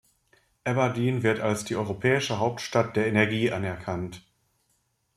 Aberdeen 0.63 1.21
wird 1.21 1.41
als 1.41 1.63
die 1.63 1.75
europäische 1.75 2.39
Hauptstadt 2.39 2.95
der 2.95 3.05
Energie 3.05 3.51
anerkannt. 3.51 4.25